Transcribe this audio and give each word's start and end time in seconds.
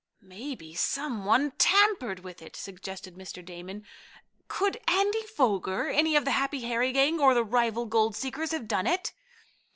"Maybe 0.23 0.73
some 0.73 1.25
one 1.25 1.51
tampered 1.59 2.21
with 2.21 2.41
it," 2.41 2.55
suggested 2.55 3.13
Mr. 3.15 3.45
Damon. 3.45 3.85
"Could 4.47 4.79
Andy 4.87 5.21
Foger, 5.21 5.89
any 5.89 6.15
of 6.15 6.25
the 6.25 6.31
Happy 6.31 6.61
Harry 6.61 6.91
gang, 6.91 7.19
or 7.19 7.35
the 7.35 7.43
rival 7.43 7.85
gold 7.85 8.15
seekers 8.15 8.49
have 8.51 8.67
done 8.67 8.87
it?" 8.87 9.13